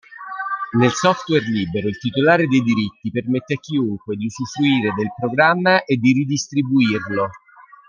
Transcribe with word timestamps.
Nel 0.79 0.93
software 0.93 1.43
libero, 1.45 1.87
il 1.87 1.99
titolare 1.99 2.47
dei 2.47 2.61
diritti 2.63 3.11
permette 3.11 3.53
a 3.53 3.59
chiunque 3.59 4.15
di 4.15 4.25
usufruire 4.25 4.95
del 4.95 5.13
programma 5.19 5.83
e 5.83 5.97
di 5.97 6.11
ridistribuirlo. 6.13 7.29